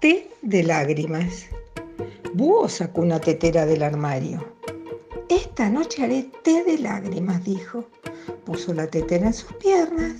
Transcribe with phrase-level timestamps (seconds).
[0.00, 1.44] de lágrimas.
[2.32, 4.42] Búho sacó una tetera del armario.
[5.28, 7.84] Esta noche haré té de lágrimas, dijo.
[8.46, 10.14] Puso la tetera en sus piernas.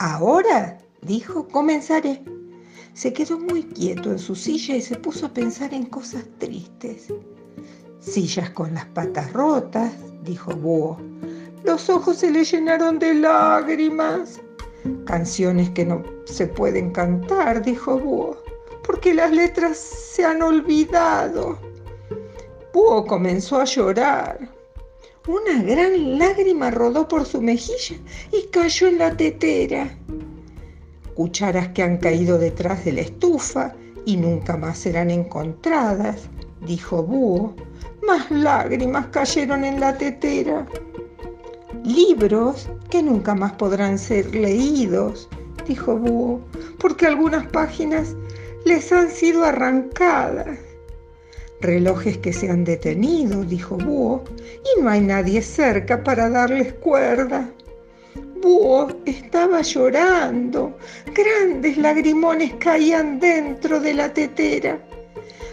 [0.00, 2.24] Ahora, dijo, comenzaré.
[2.94, 7.06] Se quedó muy quieto en su silla y se puso a pensar en cosas tristes.
[8.00, 9.92] Sillas con las patas rotas,
[10.24, 10.98] dijo Búho.
[11.62, 14.40] Los ojos se le llenaron de lágrimas.
[15.06, 18.43] Canciones que no se pueden cantar, dijo Búho,
[18.86, 21.58] porque las letras se han olvidado.
[22.72, 24.48] Búho comenzó a llorar.
[25.26, 27.96] Una gran lágrima rodó por su mejilla
[28.30, 29.96] y cayó en la tetera.
[31.14, 36.28] Cucharas que han caído detrás de la estufa y nunca más serán encontradas,
[36.66, 37.54] dijo Búho.
[38.06, 40.66] Más lágrimas cayeron en la tetera.
[41.84, 45.28] Libros que nunca más podrán ser leídos,
[45.66, 46.40] dijo Búho,
[46.78, 48.14] porque algunas páginas
[48.64, 50.58] les han sido arrancadas.
[51.60, 54.24] Relojes que se han detenido, dijo Búho,
[54.76, 57.50] y no hay nadie cerca para darles cuerda.
[58.42, 60.76] Búho estaba llorando,
[61.14, 64.78] grandes lagrimones caían dentro de la tetera.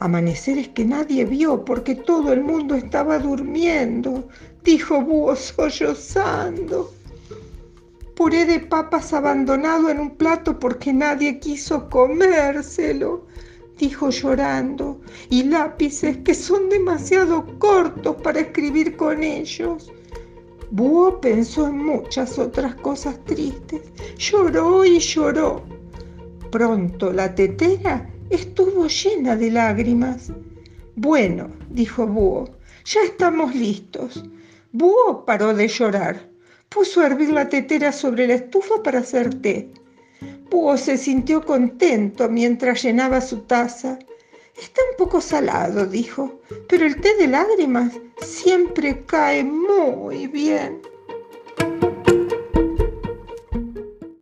[0.00, 4.28] Amaneceres que nadie vio porque todo el mundo estaba durmiendo,
[4.62, 6.92] dijo Búho sollozando.
[8.14, 13.26] Puré de papas abandonado en un plato porque nadie quiso comérselo,
[13.76, 19.92] dijo llorando, y lápices que son demasiado cortos para escribir con ellos.
[20.70, 23.82] Búho pensó en muchas otras cosas tristes,
[24.16, 25.64] lloró y lloró.
[26.52, 30.32] Pronto la tetera estuvo llena de lágrimas.
[30.94, 32.48] Bueno, dijo Búho,
[32.84, 34.24] ya estamos listos.
[34.70, 36.33] Búho paró de llorar.
[36.74, 39.70] Puso a hervir la tetera sobre la estufa para hacer té.
[40.50, 43.96] Búho se sintió contento mientras llenaba su taza.
[44.60, 50.82] Está un poco salado, dijo, pero el té de lágrimas siempre cae muy bien.